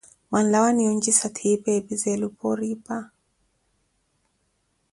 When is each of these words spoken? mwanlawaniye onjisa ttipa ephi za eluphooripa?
mwanlawaniye 0.29 0.87
onjisa 0.93 1.27
ttipa 1.33 1.69
ephi 1.77 1.93
za 2.01 2.09
eluphooripa? 2.15 2.97